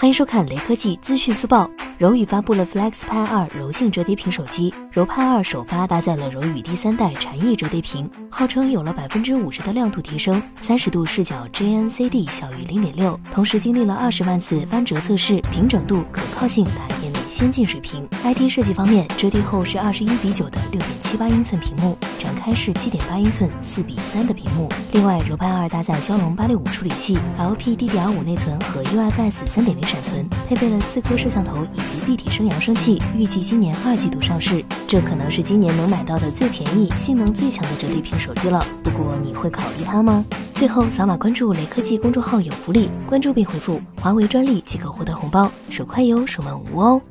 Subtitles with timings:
[0.00, 1.68] 欢迎收看雷科技资讯速报。
[1.98, 16.97] 柔宇发布了 FlexPad 二柔性折叠屏手机，柔 Pad 二首发搭载了柔宇第三代禅意折叠屏，号称有了百分之五十的亮度提升，三十度视角 JNCD 小于零点六，同时经历了二十万次翻折测试，平整度、可靠性达业内
[17.28, 18.08] 先进水平。
[18.24, 24.68] IT 设计方面，折叠后是二十一比九的六点七八英寸屏幕，展开是七点八英寸四比三的屏幕。
[24.92, 31.80] 另外，柔 Pad 二搭载骁龙八六五处理器，LPDDR5 内存和 UFS 三点零闪存，配备了四颗摄像头以。
[31.88, 38.62] 及立体声扬声器预计今年二季度上市，这可能是今年能买到的最便宜、性能最强的折叠屏手机了。
[38.82, 40.24] 不过你会考虑它吗？
[40.52, 47.00] 最后扫码关注雷科技公众号有福利，关注并回复“华为专利”即可获得红包，手快有，手慢无哦。